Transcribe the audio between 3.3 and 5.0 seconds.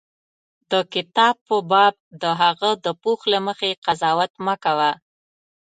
له مخې قضاوت مه کوه.